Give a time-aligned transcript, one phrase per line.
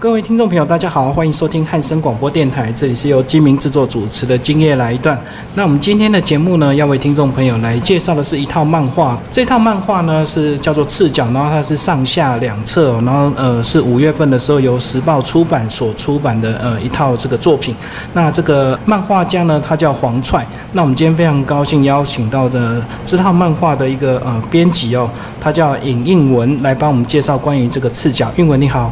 [0.00, 5.14] 各位听众朋友，大家好，欢迎收听汉声广播电台，这里是由金明制作主持的《今夜来一段》。
[5.54, 9.20] 那我们今天的节目呢，要为听众朋友来介绍的是一套漫画。
[9.30, 17.76] 这套漫画呢是叫做《赤脚》，然后它是上下两册，然后呃是五月份的时候由时报出版所出版的呃一套这个作品。
[18.14, 20.46] 那这个漫画家呢，他叫黄踹。
[20.72, 28.28] 那我们今天非常高兴邀请到的这套漫画的一个呃编辑哦，他叫尹应文，来帮我们介绍关于这个《赤脚》。
[28.36, 28.90] 应文你好。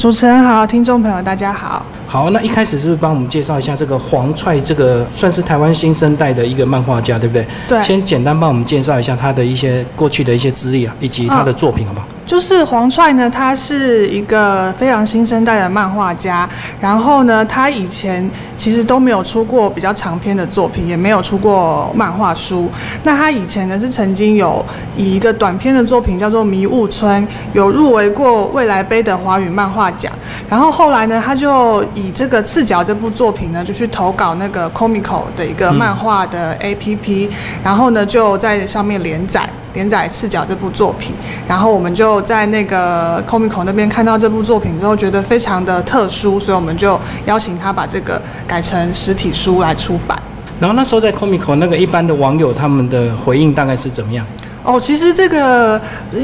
[0.00, 1.84] 主持人好，听众朋友大家好。
[2.06, 7.46] 好，那一开始是不是帮我们介绍一下这个黄踹，这个算是台湾新生代的一个漫画家，对不对？
[7.68, 7.82] 对。
[7.82, 12.06] 先简单帮我们介绍一下他的一些过去的一些资历啊，以及他的作品，好不好？
[12.30, 16.48] 就是黄踹呢，他是一个非常新生代的漫画家。
[16.80, 22.70] 然后呢，他以前其实都没有出过比较长篇的作品，也没有出过漫画书。
[23.02, 24.64] 那他以前呢，是曾经有
[24.96, 27.20] 以一个短篇的作品叫做《迷雾村》，
[27.52, 30.12] 有入围过未来杯的华语漫画奖。
[30.48, 37.28] 然后后来呢，他就以这个《赤脚》这部作品呢，就去投稿那个 Comico 的一个漫画的 APP，
[37.64, 39.50] 然后呢，就在上面连载。
[39.72, 41.14] 连载《赤脚》这部作品，
[41.46, 50.20] 然后我们就在那个 Comico 那边看到这部作品之后，觉得非常的特殊，所以我们就邀请他把这个改成实体书来出版。
[50.58, 54.26] 然后那时候在 Comico 那个一般的网友他们的回应大概是怎么样？
[54.62, 55.80] 哦，其实这个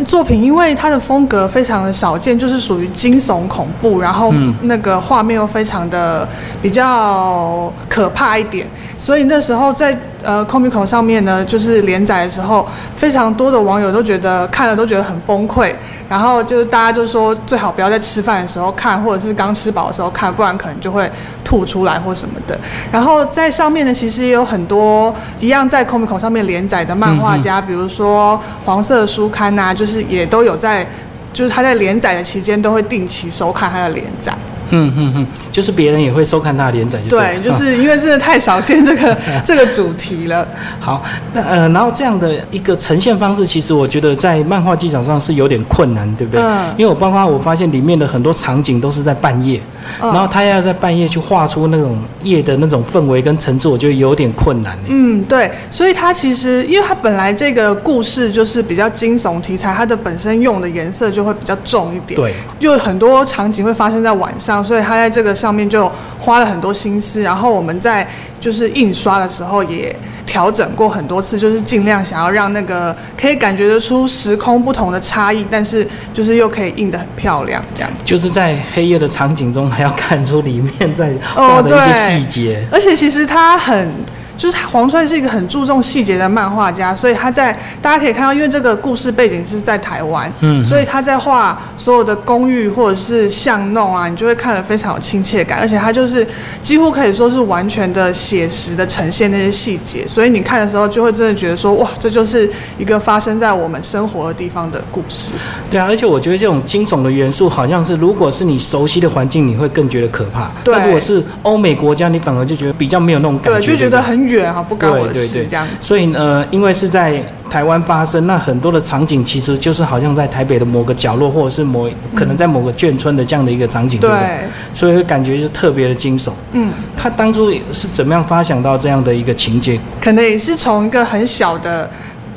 [0.06, 4.31] 作品因为它的风格非常的少见，就是属于惊悚恐怖，然后
[4.62, 6.28] 那个画面又非常的
[6.60, 9.97] 比较可怕一点，所以那时候在。
[10.27, 15.72] 呃，Comico 上面呢，就是连载的时候，非常多的网友都觉得看了都觉得很崩溃，
[16.08, 21.08] 然后就是大家就说最好不要在吃饭的时候看，或者是刚吃饱的时候看，不然可能就会
[21.44, 22.58] 吐出来或什么的。
[22.91, 30.84] 然后在上面呢，其实也有很多一样在 Comico 上面连载的漫画家，比如说黄色书刊呐，就是也都有在，
[31.32, 34.36] 就是他在连载的期间都会定期收看他的连载。
[34.70, 40.47] 嗯嗯嗯，就是别人也会收看他的连载，对，就是因为真的太少见这个这个主题了。
[40.81, 46.43] 好，那呃，然后这样的一个呈现方式，其实我觉得在漫画技巧上是有点困难，对不对？
[46.43, 46.75] 嗯。
[46.77, 49.60] 因为我包括我发现里面的很多场景都是在半夜，
[50.00, 54.77] 然后他要在半夜去画出那种夜的那种氛围跟层次，我觉得有点困难。
[54.88, 55.50] 嗯，对。
[55.71, 62.19] 所以他其实，因为他本来这个故事就是比较惊悚题材，它的本身用的颜色就会比较重一点。
[62.21, 62.34] 对。
[62.59, 64.56] 就很多场景会发生在晚上。
[64.62, 68.06] 所以他在这个上面就花了很多心思，然后我们在
[68.39, 69.94] 就是印刷的时候也
[70.25, 77.91] 调整过很多次，就是尽量想要让那个可以感觉得出时空不同的差异，但是就是又可以印得很漂亮，这样。
[78.05, 82.66] 就是在黑夜的场景中，还要看出里面在画的一些细节。
[82.71, 83.91] 而且其实它很。
[84.36, 96.26] 就是黄帅是一个很注重细节的漫画家，所以他在大家可以看到，因为这个故事背景是在台湾，嗯，所以他在画所有的公寓或者是巷弄啊，你就会看得非常有亲切感，而且他就是
[96.62, 105.32] 几乎可以说是完全的写实的呈现那些细节，所以你看的时候就会真的觉得说，哇，这就是一个发生在我们生活的地方的故事。
[105.70, 114.25] 对啊，而且我觉得这种惊悚的元素，好像是如果是你熟悉的环境，你会更觉得可怕；对，如果是欧美国家，你反而就觉得比较没有那种感觉，就觉得很。
[114.26, 115.66] 远哈，不关我的事，这样。
[115.81, 124.38] 所以呢，因为是在台湾发生，那很多的场景其实就是好像在台北的某个角落，或者是某可能在某个眷村的这样的一个场景，对不对？
[124.75, 126.32] 所以会感觉就特别的惊悚。
[126.53, 129.78] 嗯，他当初是怎么样发想到这样的一个情节？
[130.00, 131.88] 可能也是从一个很小的。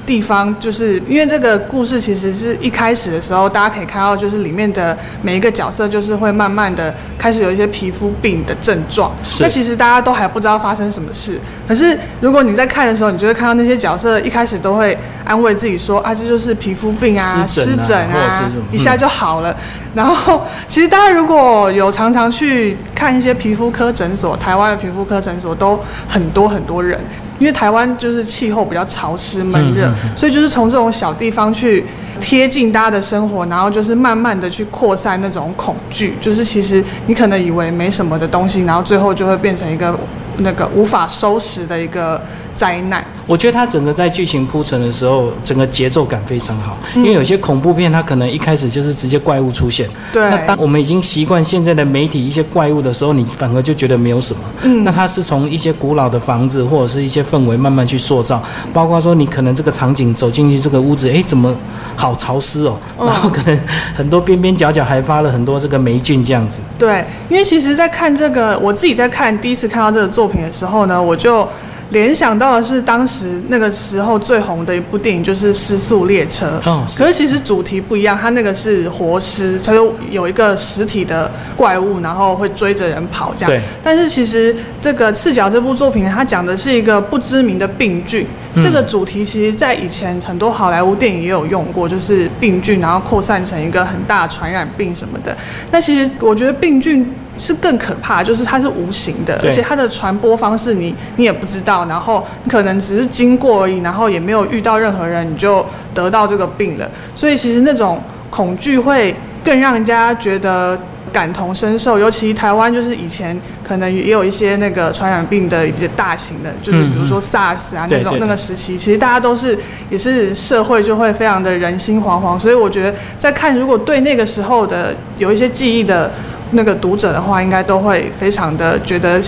[0.10, 9.12] 地方就是因为这个故事其实是一开始的时候，大家可以看到，就是里面的每一个角色，就是会慢慢的开始有一些皮肤病的症状。
[9.40, 11.40] 那其实大家都还不知道发生什么事。
[11.68, 19.56] 可是如果你在看的时候，你就会看到那些角色一开始都会安慰自己说：“啊，这就是皮肤病啊，湿疹啊，一下就好了。”
[19.94, 27.00] 然后其实大家如果有常常去看一些皮肤科诊所，台湾的皮肤科诊所都很多很多人。
[27.40, 31.84] 因为台湾就是气候比较潮湿闷热，所以就是从这种小地方去
[32.22, 39.98] 贴近大家的生活，然后就是慢慢的去扩散那种恐惧，就是其实你可能以为没什么的东西，然后最后就会变成一个
[40.38, 42.22] 那个无法收拾的一个
[42.60, 43.02] 灾难。
[43.26, 46.78] 我觉得它整个在剧情铺陈的时候，整个节奏感非常好。
[46.96, 49.88] 因为有些恐怖片，它可能一开始就是直接怪物出现。
[50.12, 50.30] 对。
[50.30, 54.42] 那当我们已经习惯现在的媒体一些怪物的时候，你反而就觉得没有什么。
[54.64, 54.84] 嗯。
[54.84, 61.56] 那它是从一些古老的房子或者是一些氛围慢慢去塑造，包括说你可能这个场景走进去这个屋子，哎，怎么
[61.96, 62.78] 好潮湿哦？
[63.00, 63.58] 然后可能
[63.96, 66.62] 很多边边角角还发了很多这个霉菌这样子。
[66.78, 71.48] 对，因为其实，在看这个，我自己在看第一次看到这个作品的时候呢，我就。
[71.90, 76.62] 联想到的是当时那个时候最红的一部电影就是《失速列车》。
[76.70, 83.52] 哦，可是其实主题不一样，它那个是活尸，它就有一个实体的怪物，然后会追着人跑这样。
[83.52, 83.62] 对。
[83.84, 88.26] 但是其实这个《赤脚》这部作品，它讲的是一个不知名的病菌。
[88.56, 95.38] 这个主题其实，在以前很多好莱坞电影也有用过，就是病菌，然后扩散成一个很大的传染病什么的。
[95.72, 97.08] 那其实我觉得病菌
[97.40, 106.88] 是更可怕，就是它是无形的，而且它的传播方式你你也不知道，然后你可能只是经过而已，然后也没有遇到任何人，你就得到这个病了。
[107.16, 108.00] 所以其实那种
[108.30, 110.78] 恐惧会更让人家觉得。
[111.12, 113.36] 感同身受，尤其台湾就是以前
[113.68, 119.58] 可能也有一些那个传染病的一些大型的，就是比如说 SARS 啊那种那个时期，其实大家都是
[119.90, 126.12] 也是社会就会非常的人心惶惶，所以我觉得在看如果对那个时候的有一些记忆的
[126.52, 129.22] 那个读者的话，应该都会非常的觉得。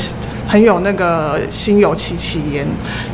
[0.47, 2.67] 很有那个心有戚戚焉，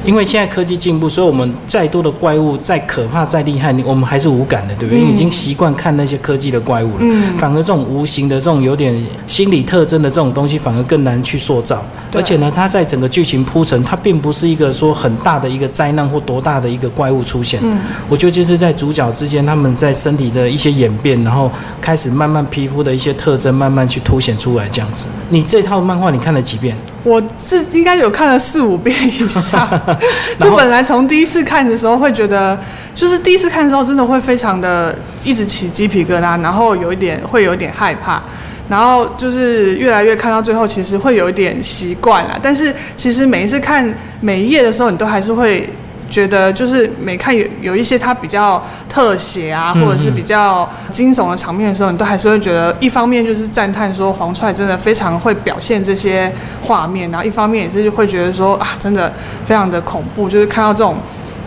[0.03, 4.99] 因为现在科技进步，所以我们再多的怪物再可怕再厉害，我们还是无感的，对不对？
[4.99, 6.99] 因为已经习惯看那些科技的怪物了。
[7.01, 7.37] 嗯。
[7.37, 11.83] 反而这种无形的、这种有点心理特征的这种东西，反而更难去塑造。
[12.13, 17.59] 而且呢，它在整个剧情铺陈，它并不是一个说很大的一个灾难或多大的一个怪物出现。
[17.63, 17.77] 嗯。
[18.09, 25.05] 我觉得就是在主角之间，他们在身体的一些演变，然后开始慢慢皮肤的一些特征慢慢去凸显出来，这样子。
[25.29, 26.75] 你这套漫画你看了几遍？
[27.07, 29.67] 我是应该有看了四五遍以上，
[30.37, 32.59] 就本来从第一次看的时候会觉得，
[32.93, 34.93] 就是第一次看的时候真的会非常的
[35.23, 38.21] 一直起鸡皮疙瘩，然后有一点会有一点害怕，
[38.67, 45.69] 然后就是越来越看到最后，其实会有一点习惯了，但是其实每一次看每一页的时候，你都还是会。
[46.17, 48.59] 觉得就是每看有有一些它比较
[48.89, 56.33] 特写啊，或者是比较惊悚的场面的时候，你都还是会觉得，一方面就是赞叹说黄帅真的非常会表现这些
[56.63, 59.13] 画面，然后一方面也是会觉得说啊，真的
[59.45, 60.95] 非常的恐怖，就是看到这种。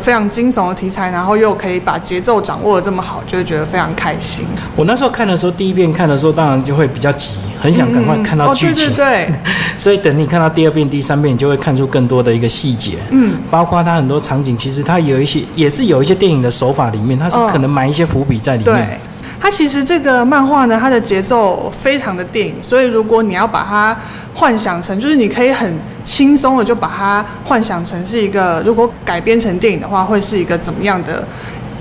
[0.01, 4.47] 非常惊悚的题材，然后又可以把节奏掌握的这么好，就会觉得非常开心。
[4.75, 8.87] 我那时候看的时候，第一遍看的时候，当然就会比较急，很想赶快看到剧情。
[8.87, 9.35] 哦，对对对。
[9.79, 12.99] 所以等你看到第二遍、第三遍，你就会看出更多的一个细节。
[13.11, 13.39] 嗯。
[13.51, 18.75] 包括它很多场景，其实它有一些，也是有一些电影的手法里面，它是可能埋一些伏笔在里面。
[18.75, 18.99] 对。
[19.43, 23.97] 它其实这个漫画呢，它的节奏非常的电影，所以如果你要把它
[24.35, 25.73] 幻想成，就是你可以很
[26.05, 31.25] 轻松的就把它幻想成是一个，如果改编成电影的话，会是一个怎么样的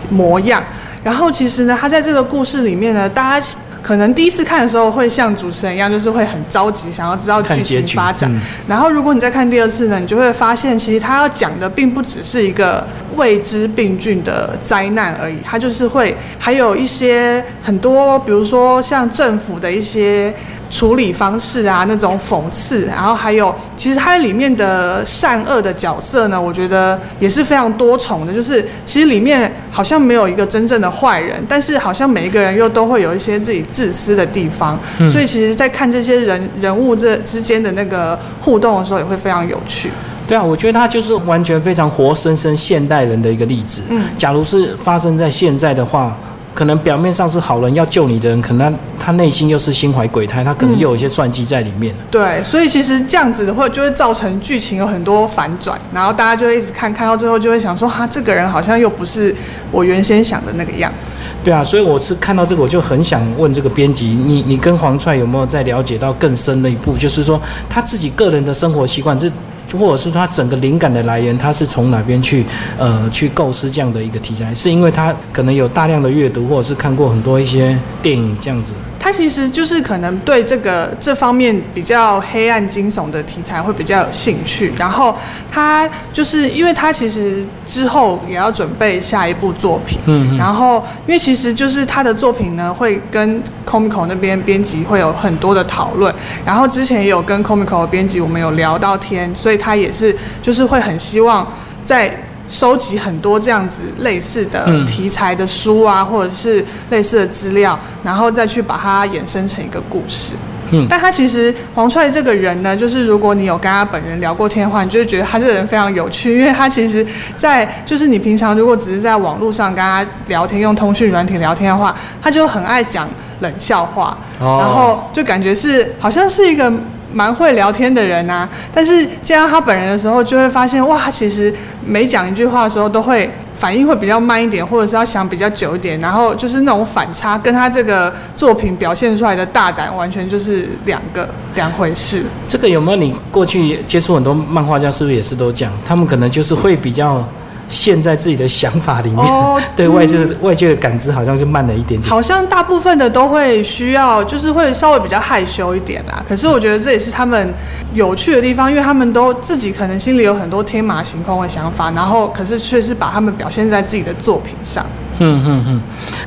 [0.09, 0.63] 模样？
[1.03, 3.47] 然后其实呢，他在这个故事里面呢，大家。
[3.81, 8.29] 可能第一次看的时候会像主持人一样，就是会很着急，想要知道剧情发展。
[8.67, 12.85] 然后如果你再看第二次呢，你就会发现，其实他要讲的并不只是一个
[13.15, 20.31] 未知病菌的灾难而已，他就是会还有一些很多，比如说像政府的一些。
[20.69, 28.31] 处理方式啊，那种讽刺，然后还有，其实它里面的善恶的角色呢，我觉得也是非常多重的。
[28.31, 34.79] 就是其实里面好像没有一个真正的坏人，但是好像每一个人又都会有一些自己自私的地方。
[35.11, 39.89] 所以其实，在看这些人人物这之间的那个互动的时候，也会非常有趣。
[40.27, 43.81] 对啊，我觉得他就是完全非常活生生现代人的一个例子。
[43.89, 46.15] 嗯，假如是发生在现在的话。
[46.59, 51.95] 可能表面上是好人要救你的人，可能他内心又是心怀鬼胎，他可能又有一些算计在里面。
[52.11, 59.33] 对，所以其实这样子的话就会造成剧情有很多反转，然后大家就会一直看，看到最后就会想说，哈，这个人好像又不是
[59.71, 61.23] 我原先想的那个样子。
[61.45, 69.31] 对啊，所以我是看到这个，我就很想问这个编辑，你你跟黄帅有没有在了解到更深的一步，就是说他自己个人的生活习惯这。
[69.77, 72.45] 或者是他整个灵感的来源，他是从哪边去
[72.77, 74.53] 呃去构思这样的一个题材？
[74.55, 78.73] 是因为他可能有大量的阅读，或者是看过很多一些电影这样子。
[78.99, 85.15] 他其实就是可能对这个这方面比较黑暗惊悚的题材会比较有兴趣，然后
[85.49, 96.13] 他就是因为他其实之后也要准备下一部作品，嗯，然后因为其实就是他的作品呢会跟 Comico 那边编辑会有很多的讨论，
[96.45, 101.47] 然后之前也有跟 Comico 的编辑我们有聊到天，所以他也是就是会很希望
[101.83, 102.13] 在。
[102.49, 110.33] 收集很多这样子类似的题材的书啊，或者是类似的资料，然后再去把它衍生成一个故事。
[110.71, 117.05] 嗯，但他其实黄踹这个人呢，就是如果你有跟他本人聊过天的话，你就会觉得他这个人非常有趣，因为他其实，
[117.37, 123.07] 在就是你平常如果只是在网络上跟他聊天，用通讯软体聊天的话，他就很爱讲
[123.39, 126.71] 冷笑话，然后就感觉是好像是一个。
[127.13, 131.53] 蛮会聊天的人呐，但是见到他本人的时候，就会发现哇，其实
[131.85, 142.23] 每讲一句话的时候都会反应会比较慢一点，或者是要想比较久一点，然后就是那种反差，跟他这个作品表现出来的大胆，完全就是两个两回事。
[142.47, 147.23] 这个有没有你过去接触很多漫画家，是不是也是都讲，他们可能就是会比较。
[147.69, 149.25] 陷在自己的想法里面，
[149.77, 152.03] 对外界外界的感知好像是慢了一点点。
[152.03, 156.21] 好像大部分的都会需要，就是会稍微比较害羞一点啦。
[156.27, 157.53] 可是我觉得这也是他们
[157.93, 164.85] 有趣的地方，因为他们都自己可能心里有很多天马行空的想法，然后可是却是把他们表现在自己的作品上。
[165.19, 165.81] 嗯嗯嗯。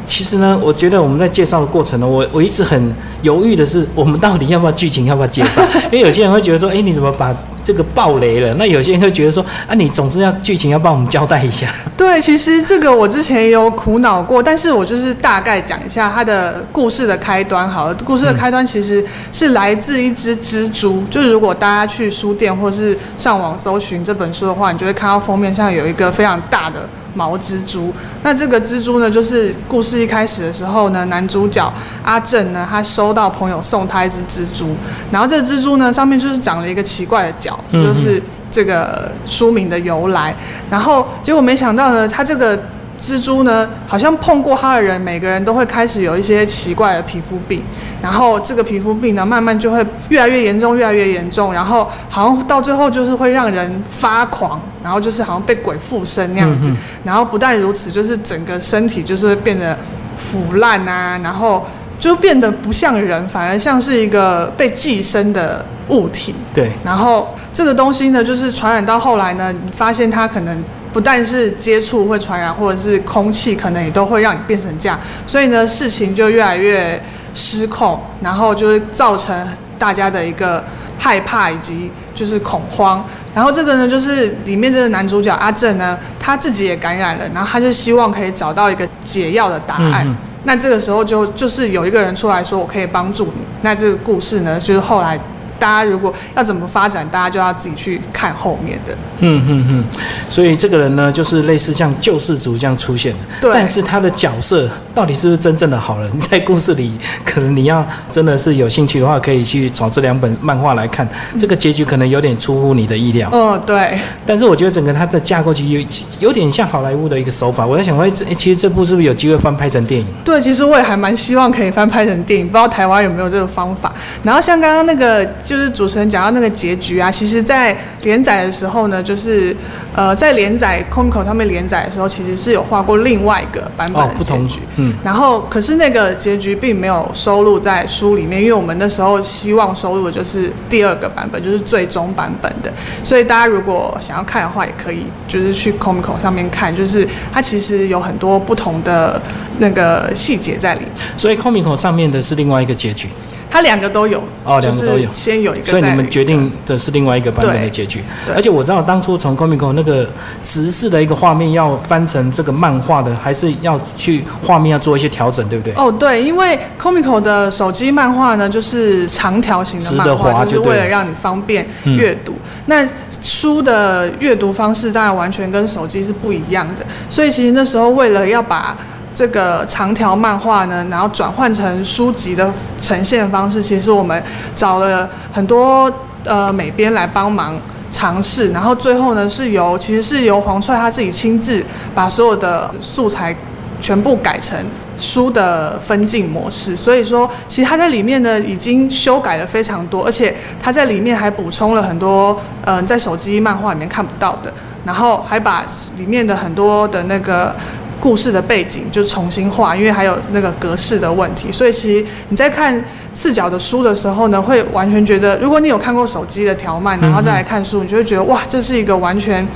[0.07, 5.63] 其实呢，我觉得我们在介绍的过程呢，我我一直很犹豫的是，我们到底要不要剧情，要不要介绍？
[5.91, 7.35] 因为有些人会觉得说，哎，你怎么把？
[7.65, 11.69] 这个爆雷了，那有些人会觉得说啊，你总之要剧情要帮我们交代一下。
[11.97, 17.69] 对，其实这个我之前也有苦恼过，但是我就是大概讲一下它的故事的开端。
[17.69, 26.81] 好了，故事的开端其实是来自一只蜘蛛，就是如果大家去书店或是上网搜寻这本书的话，你就会看到封面上有一个非常大的。
[27.15, 27.93] 毛蜘蛛，
[28.23, 34.75] 那这个蜘蛛呢，就是故事一开始的时候呢，男主角阿正呢，他收到朋友送他一只蜘蛛，
[35.11, 40.35] 然后这个蜘蛛呢，上面就是长了一个奇怪的角，就是这个书名的由来，
[40.71, 42.59] 然后结果没想到呢，他这个。
[43.03, 47.61] 蜘蛛呢，好像碰过它的人，每个人都会开始有一些奇怪的皮肤病，
[48.01, 56.71] 然后这个皮肤病呢，慢慢就会越来越严重，越来越严重，然后好像到最后就是会让人发狂，然后就是好像被鬼附身那样子，
[57.03, 59.77] 然后不但如此，就是整个身体就是会变得
[60.17, 61.67] 腐烂啊，然后
[61.99, 66.33] 就变得不像人，反而像是一个被寄生的物体。
[66.55, 70.63] 对，然后这个东西呢，就是传染到后来呢，你发现它可能。
[70.93, 77.03] 不但是接触会传染，或者是空气可能也都会让你变成这样，所以呢，事情就越来越
[77.35, 80.63] 失控，然后就是造成大家的一个
[80.99, 83.05] 害怕以及就是恐慌。
[83.35, 90.07] 然后这个呢，就是里面这个男主角阿正呢，他自己也感染了，然后他就希望可以找到一个解药的答案。
[90.45, 93.45] 那这个时候就就是有一个人出来说，我可以帮助你。
[93.63, 95.19] 那这个故事呢，就是后来。
[95.63, 98.93] 大家如果要怎么发展，大家就要自己去看后面的。
[99.21, 99.85] 嗯嗯嗯，
[100.29, 103.19] 所以这个人呢，就是类似像救世主这样出现的。
[103.41, 103.53] 对。
[103.55, 106.11] 但是他的角色到底是不是真正的好人？
[106.19, 111.09] 在故事里，可能你要真的是有兴趣的话，可以去找这两本漫画来看。
[111.39, 113.31] 这个结局可能有点出乎你的意料。
[113.33, 114.01] 嗯，对。
[114.27, 115.81] 但是我觉得整个它的架构其实
[116.19, 117.65] 有有点像好莱坞的一个手法。
[117.65, 120.07] 我在想，哎，其实这部是不是有机会翻拍成电影？
[120.25, 123.93] 对，其实我也还蛮希望可以翻拍成电影，不知道台湾有没有这个方法。
[124.25, 125.25] 然后像刚刚那个。
[125.53, 129.55] 就是主持人讲到那个结局啊，其实，在连载的时候呢，就是
[129.95, 142.73] 呃，在连载 Comic 上面连载的时候，其实是有画过另外一个版本的结局，嗯，然后可是那个结局并没有收录在书里面，因为我们那时候希望收录的就是第二个版本，就是最终版本的，
[143.05, 149.21] 所以大家如果想要看的话，也可以就是去 Comic 上面看，就是它其实有很多不同的
[149.59, 153.11] 那个细节在里面，所以 Comic 上面的是另外一个结局。
[153.53, 158.03] 它两个都有哦，两个都有，先有一个，所以你们决定的是另外一个版本的结局。
[158.35, 160.09] 而且我知道当初从 Comico 那个
[160.43, 165.75] 直视的一个画面要翻成这个漫画的，还是要去画面要做一些调整，对不对？
[165.75, 172.35] 哦，对，因为 Comico 的手机漫画呢，就是长条形的漫画，就是为了让你方便阅读。
[172.65, 172.89] 那
[173.21, 178.75] 书的阅读方式当然完全跟手机是不一样的，所以其实那时候为了要把
[179.15, 182.51] 这个长条漫画呢，然后转换成书籍的
[182.81, 184.23] 呈现方式，其实我们
[184.55, 185.93] 找了很多
[186.25, 187.59] 呃美编来帮忙
[187.91, 191.65] 尝试，然后最后呢是由其实是由黄帅他自己亲自
[191.95, 193.37] 把所有的素材
[193.81, 194.59] 全部改成
[194.97, 204.53] 书的分镜模式，所以说其实他在里面呢已经修改了非常多，而且他在里面还补充了很多嗯在手机漫画里面看不到的，
[204.87, 205.67] 然后还把
[205.99, 207.55] 里面的很多的那个。
[208.03, 219.47] 故事的背景就重新画，因为还有那个格式的问题，所以其实你在看四角的书的时候呢，会完全觉得，如果你有看过手机的条漫，然后再来看书，你就会觉得哇，这是一个完全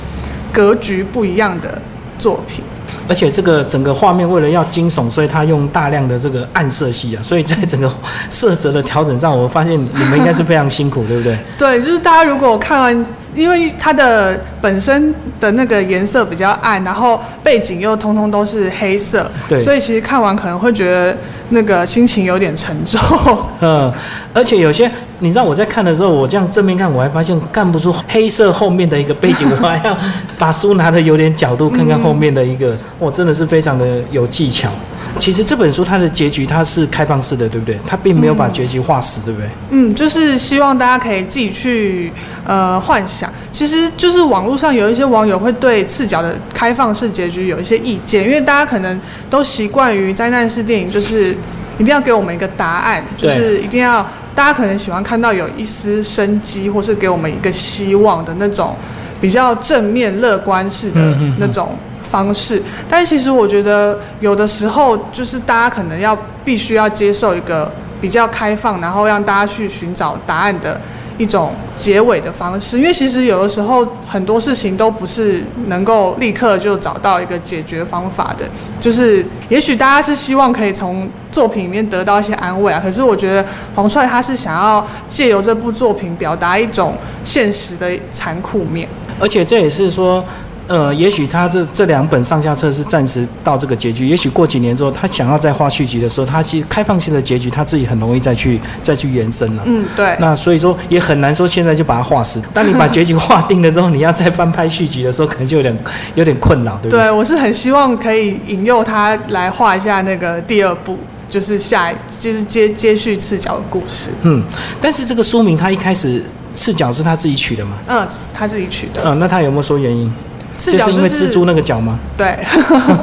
[0.53, 1.81] 格局不一样的
[2.17, 2.63] 作品。
[3.07, 7.91] 而且这个整个画面为了要惊悚，所以他用大量的这个暗色系啊，所以在整个
[8.29, 11.37] 色泽的调整上，我发现你们应该是非常辛苦，对不对？
[11.57, 13.05] 对，就是大家如果看完。
[13.35, 21.15] 因为它的本身的那个颜色比较暗，然后背景又通通都是黑色，对，所以其实看完可能会觉得
[21.49, 22.99] 那个心情有点沉重。
[23.61, 23.93] 嗯，
[24.33, 29.97] 而且有些你知道我在看的时候，我这样正面看，我还发现看不出黑色后面的一个背景，我还要
[30.37, 34.69] 把书拿的有点角度看看后面的一个，哇，真的是非常的有技巧。
[35.17, 37.75] 其实这本书它的结局它是开放式的，对不对？
[37.87, 39.49] 它并没有把结局画死，对不对？
[39.71, 42.11] 嗯，就是希望大家可以自己去
[42.45, 43.31] 呃幻想。
[43.51, 51.35] 其实就是网络上有一些网友会对赤脚的开放式结局有一些意见，因为大家可能都习惯于灾难式电影，就是
[51.79, 54.05] 一定要给我们一个答案，就是一定要
[54.37, 58.75] 大家可能喜欢看到有一丝生机，或是给我们一个希望的那种
[59.19, 61.01] 比较正面乐观式的
[61.39, 61.75] 那种。
[62.09, 70.79] 方式，但其实我觉得有的时候就是大家可能要必须要接受一个比较开放，然后让大家去寻找答案的
[71.17, 72.77] 一种结尾的方式。
[72.77, 78.45] 因为其实有的时候很多事情都不是能够立刻就找到一个解决方法的。
[78.79, 83.45] 就是也许大家是希望可以从作品里面得到一些安慰啊，可是我觉得
[83.75, 88.87] 黄帅他是想要借由这部作品表达一种现实的残酷面，
[89.19, 90.23] 而且这也是说。
[90.67, 99.63] 呃，也许他这这两本上下册是暂时到这个结局，也许过几年之后，他想要再画续集的时候，他其实开放性的结局，他自己很容易再去再去延伸了。
[99.65, 100.15] 嗯，对。
[100.19, 102.41] 那所以说也很难说现在就把它画死。
[102.53, 105.77] 当你把结局画定了之后，你要再翻拍续集的时候，可能就有点
[106.15, 106.99] 有点困扰，对不对？
[106.99, 110.97] 对，我是很希望可以引诱他来画一下那个第二部，
[111.29, 114.11] 就是下就是接接续赤脚的故事。
[114.23, 114.43] 嗯，
[114.81, 116.21] 但是这个书名他一开始
[116.53, 117.77] 赤脚是他自己取的吗？
[117.87, 119.01] 嗯，他自己取的。
[119.05, 120.11] 嗯，那他有没有说原因？
[120.57, 121.99] 就是因为蜘蛛那个脚吗？
[122.17, 122.37] 对。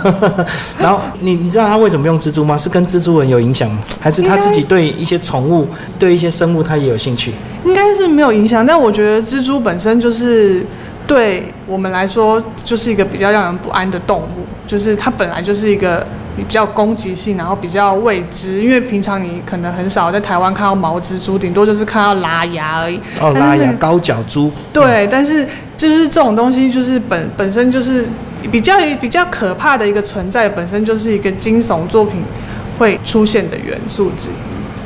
[0.78, 2.58] 然后你你知道他为什么用蜘蛛吗？
[2.58, 3.78] 是跟蜘蛛人有影响吗？
[4.00, 5.68] 还是他自己对一些宠物、
[5.99, 7.32] 对一些生物他也有兴趣？
[7.64, 10.64] 应该是没有影响，但我觉得蜘蛛本身就是
[11.06, 16.06] 对我们来说就是一个比较让人不安的动物，就是它本来就是一个。
[16.37, 22.99] 比较攻击性，然后比较未知，因为平常你可能很少在台湾看到毛蜘蛛，顶多就是看到拉牙而已。
[23.21, 24.50] 哦，拉牙高脚蛛。
[24.73, 28.05] 对，但是就是这种东西，就是本本身就是
[28.50, 32.23] 比较比较可怕的一个存在，本身就是一个惊悚作品
[32.79, 34.33] 会出现的元素之一。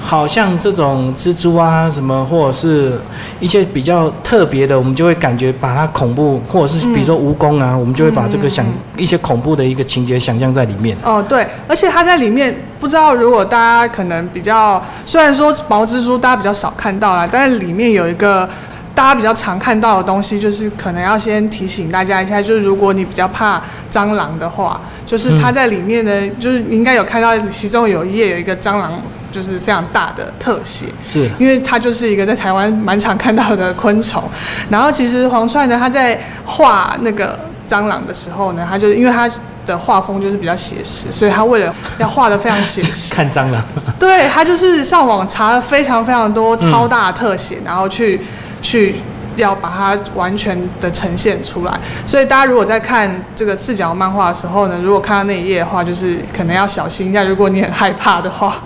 [0.00, 2.99] 好像这种蜘蛛啊，什么或者是
[3.40, 8.64] 一些比较特别的，我们就会感觉把它恐怖，或者是比如说蜈蚣啊，我们就会把这个想
[8.97, 10.97] 一些恐怖的一个情节想象在里面。
[11.02, 18.49] 哦，对，而且它在里面，不知道如果大家可能比较，虽然说毛蜘蛛大家比较少看到啦，但是里面有一个
[18.95, 29.00] 大家比较常看到的东西，就是可能要先提醒大家一下，就是如果你比较怕蟑螂的话，就是它在里面呢，就是应该有看到其中有一页有一个蟑螂。
[29.30, 34.23] 就是非常大的特写，是因为它就是一个在台湾蛮常看到的昆虫。
[34.68, 39.31] 然后其实黄川呢，他在画那个蟑螂的时候呢，他就因为他
[39.66, 43.62] 的画风就是比较写实，所以他为了要画的非常写实， 看蟑螂，
[43.98, 48.20] 对他就是上网查了非常非常多超大的特写，然后去
[48.62, 48.96] 去。
[49.37, 51.72] 要把它完全的呈现出来，
[52.05, 57.22] 所以大家如果在看这个四角漫画的时候呢，如果看到那一页的话，就是可能要小心一下。
[57.22, 58.61] 如果你很害怕的话，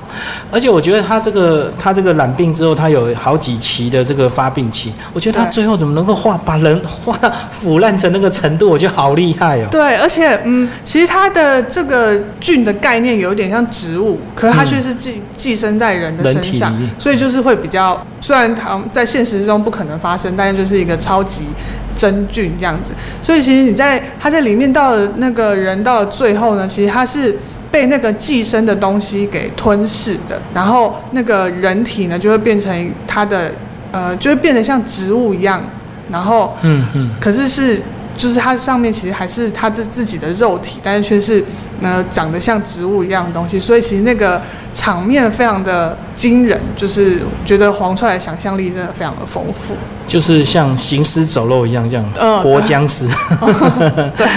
[0.51, 7.17] 而且我觉得他这个他这个染病之后，他有好几期的这个发病期，我觉得他最后怎么能够画把人画
[7.61, 9.69] 腐烂成那个程度，我觉得好厉害哦。
[9.71, 18.01] 对，而且嗯，其实他的这个菌的概念有点像植物，可是它却是寄寄生在人的身上，所以就是会比较。
[18.21, 21.43] 虽然它在现实之中不可能发生，但是就是一个超级
[21.97, 22.93] 真菌这样子。
[23.21, 27.37] 所以其实你在他在里面到了那个人到了最后呢，其实他是
[27.73, 33.51] 被那个寄生的东西给吞噬的，然后那个人体呢就会变成它的
[33.91, 35.61] 呃，就会变得像植物一样，
[36.11, 37.83] 然后嗯嗯，可是是。
[38.15, 41.43] 就是它上面其实还是它的自己的肉体，但是却是
[41.81, 49.75] 呃长得像植物一样的东西，所以其实那个场面非常的惊人，就是觉得黄帅的想象力真的非常的丰富，
[50.07, 52.05] 就是像行尸走肉一样这样，
[52.43, 53.09] 活僵尸。
[54.15, 54.29] 对。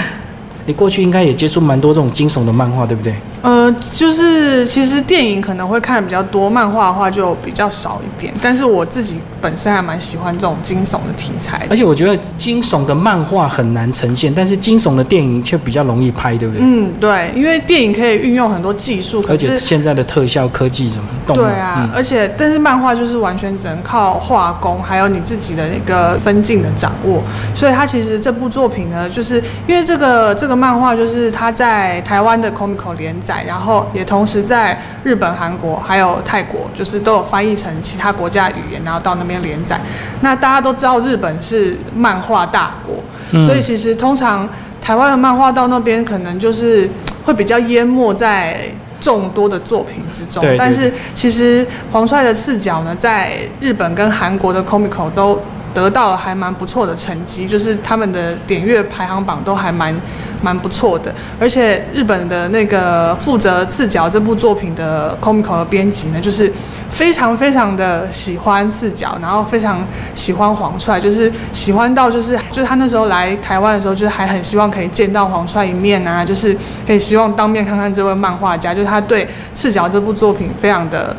[0.66, 3.14] 你过去应该也接触蛮多这种惊悚的漫画，对不对？
[3.46, 8.34] 呃，就是其实电影可能会看的比较多，漫画的话就比较少一点。
[8.42, 11.64] 但是我自己本身还蛮喜欢这种惊悚的题材。
[11.70, 16.62] 而且我觉得惊悚的漫画很难呈现，但是惊悚的电影却比较容易拍，对不对？
[16.64, 27.22] 嗯，对，因为电影可以运用很多技术，而且现在的特效科技什么，对啊，而且但是漫画就是完全只能靠画工，还有你自己的那个分镜的掌握。
[27.54, 30.56] 所以它其实这部作品呢，就是因为这个这个。
[30.56, 39.80] 漫画就是他在台湾的 Comic 连载，然后也同时在日本、韩国还有泰国，就是都有翻译成其他国家语言，然后到那边连载。
[40.20, 43.02] 那大家都知道日本是漫画大国，
[43.44, 44.48] 所以其实通常
[44.80, 46.88] 台湾的漫画到那边可能就是
[47.24, 48.68] 会比较淹没在
[49.00, 50.44] 众多的作品之中。
[50.58, 55.40] 但是其实黄帅的视角呢，在日本跟韩国的 Comic 都。
[55.76, 59.94] 得到了还蛮不错的成绩，就是他们的点阅排行榜都还蛮
[60.40, 61.14] 蛮不错的。
[61.38, 66.50] 而且日本的那个负责《赤脚》这部作品的 Comico 的编辑呢，就是
[66.88, 81.14] 非常非常的喜欢赤脚，然后非常喜欢黄帅，就是喜欢到就是就是他那时候来台湾的时候，就是还很希望可以见到黄帅一面啊，就是可以希望当面看看这位漫画家，就是他对《赤脚》这部作品非常的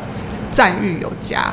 [0.50, 1.44] 赞誉有加。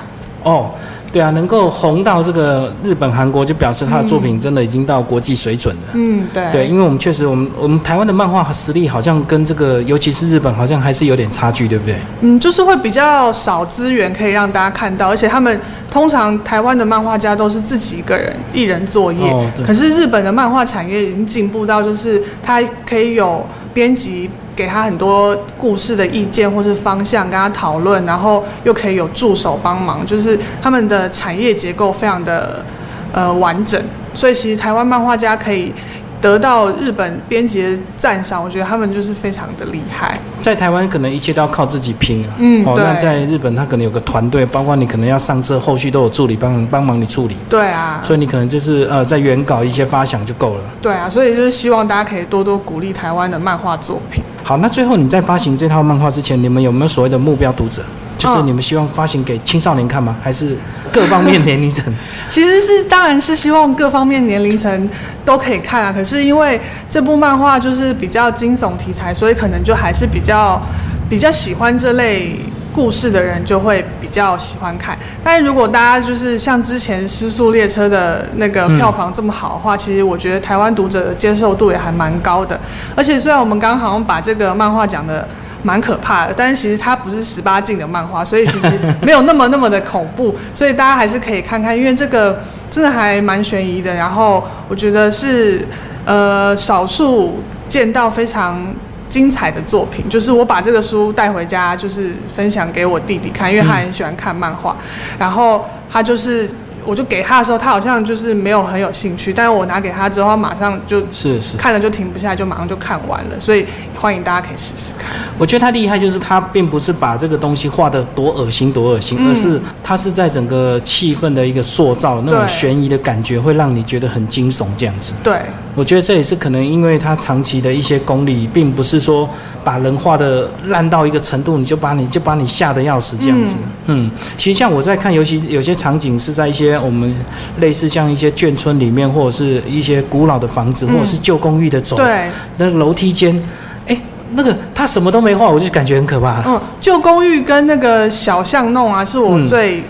[0.44, 0.70] 哦，
[1.16, 5.82] 对啊，能够红到这个日本、韩国，就表示他的作品真的已经到国际水准了。
[5.94, 11.96] 嗯，对，对，因为我们确实，我们我们台湾的漫画实力好像跟这个，尤其是日本，好像还是有点差距，对不对？
[12.20, 15.58] 嗯，就是会比较少资源可以让大家看到，而且他们
[15.90, 19.34] 通常台湾的漫画家都是自己一个人一人作业，
[19.66, 32.64] 可是日本的漫画产业已经进步到，就是他可以有编辑给他很多故事的意见或是方向，跟他讨论，然后又可以有助手帮忙，就是他们的产业结构非常的
[33.12, 33.82] 呃完整，
[34.14, 35.74] 所以其实台湾漫画家可以
[36.22, 40.18] 得到日本编辑的赞赏，我觉得他们就是非常的厉害。
[40.42, 42.30] 在台湾可能一切都要靠自己拼啊。
[42.32, 50.62] 哦，嗯对那在日本他可能有个团队，包括你可能要上色，后续都有助理帮帮忙你处理，对啊，所以你可能就是呃在原稿一些发想就够了。
[50.82, 54.24] 对啊，所以就是希望大家可以多多鼓励台湾的漫画作品。
[54.48, 57.82] 好，那最后你在发行这套漫画之前，你们有没有所谓的目标读者？
[58.16, 60.16] 就是嗯你们希望发行给青少年看吗？
[60.22, 60.56] 还是
[60.94, 61.92] 各方面年龄层？
[62.30, 64.90] 其实是当然是希望各方面年龄层
[65.26, 65.92] 都可以看啊。
[65.92, 70.62] 可是因为这部漫画就是比较惊悚题材，所以可能就还是比较
[71.10, 72.40] 比较喜欢这类
[72.76, 74.98] 故事的人就会比较喜欢看。
[75.24, 82.60] 但是如果大家就是像之前《失速列车》的那个票房这么好的话，其实我觉得台湾读者的接受度也还蛮高的。
[82.94, 85.26] 而且虽然我们刚刚好像把这个漫画讲的。
[85.66, 88.70] 蛮可怕的，但是其实它不是十八禁的漫画，所以其实
[89.02, 93.92] 没有那么那么的恐怖，所以大家还是可以看看，因为这个真的还蛮悬疑的。
[93.96, 95.68] 然后我觉得是
[96.06, 98.62] 呃少数见到非常
[99.08, 104.76] 精彩的作品，就是我把这个书带回家，就是分享给我弟弟看，因为他很喜欢看漫画，
[105.18, 106.50] 然后他就是。
[106.86, 115.10] 我就给他的时候，他好像就是没有很有兴趣，但是我拿给他之后，他马上就是是，看了就停不下来，就马上就看完了，所以欢迎大家可以试试看。
[115.38, 125.14] 我觉得他厉害，就是他并不是把这个东西画的多恶心多恶心，嗯而是他是在整个气氛的一个塑造，那种悬疑的感觉，会让你觉得很惊悚这样子。
[125.24, 125.42] 对，
[125.74, 129.28] 我觉得这也是可能因为他长期的一些功力，并不是说
[129.64, 133.58] 把人画的烂到一个程度，你就把你就把你吓得要死这样子。
[133.88, 137.14] 嗯其实像我在看，尤其有些场景是在一些我们
[137.60, 143.42] 类似像一些眷村里面，或者是一些古老的房子，嗯或者是旧公寓的走对，那个楼梯间，
[143.88, 143.98] 哎，
[144.34, 146.44] 那个他什么都没画，我就感觉很可怕。
[146.46, 149.84] 嗯，旧公寓跟那个小巷弄啊，是我嗯最、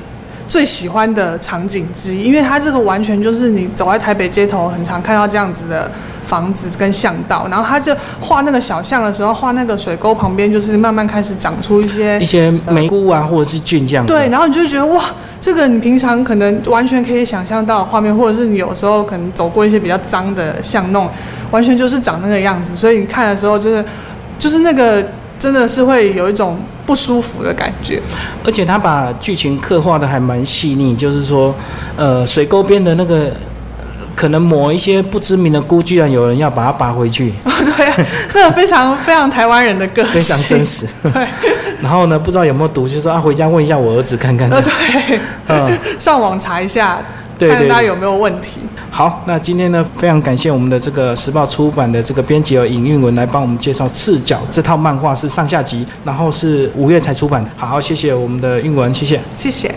[0.47, 5.89] 最喜欢的场景之一，因为它这个完全就是你走在台北街头，很常看到这样子的
[6.23, 14.13] 房子跟巷道，然后他就画那个小巷的时候，画那个水沟旁边，就是慢慢开始长出一些一些梅菇啊，或者是菌这样子。
[14.13, 15.03] 对，然后你就觉得哇，
[15.41, 21.09] 这个你平常可能完全可以想象到的画面，或者是你有时候可能走过一些比较脏的巷弄，
[21.51, 23.83] 完全就是长那个样子，所以你看的时候就是
[24.39, 25.03] 就是那个
[25.39, 28.01] 真的是会有一种不舒服的感觉。
[28.45, 31.53] 而且他把剧情刻画的还蛮细腻，就是说，
[31.95, 33.31] 呃，水沟边的那个。
[34.15, 37.95] 可能某一些不知名的菇，居然有人要把它拔回去， 对啊，
[38.31, 40.87] 这个非常非常台湾人的个性，非 常真实。
[41.03, 41.27] 对，
[41.81, 44.49] 然后呢，不知道有没有毒，就说啊，回家问一下我儿子看看。
[44.49, 46.97] 呃对，嗯， 上网查一下，
[47.37, 48.59] 对看看大家有没有问题。
[48.89, 57.45] 好，那今天呢，非常感谢我们的这个时报出版的这个编辑和尹韵文来帮我们介绍《赤脚》这套漫画是上下集，然后是五月才出版。
[57.57, 59.19] 好，谢谢我们的韵文，谢谢。
[59.37, 59.73] 谢谢。